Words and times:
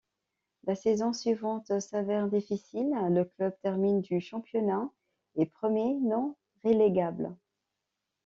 La 0.65 0.73
saison 0.73 1.13
suivante 1.13 1.79
s'avère 1.79 2.27
difficile, 2.27 2.89
le 3.11 3.23
club 3.23 3.53
termine 3.61 4.01
du 4.01 4.19
championnat 4.19 4.89
et 5.35 5.45
premier 5.45 5.93
non-relégable. 5.99 7.35